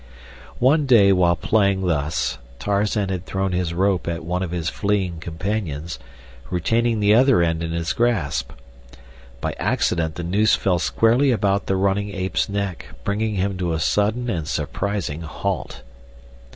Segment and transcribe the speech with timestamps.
[0.57, 5.19] One day while playing thus Tarzan had thrown his rope at one of his fleeing
[5.19, 5.99] companions,
[6.49, 8.51] retaining the other end in his grasp.
[9.41, 13.79] By accident the noose fell squarely about the running ape's neck, bringing him to a
[13.79, 15.83] sudden and surprising halt.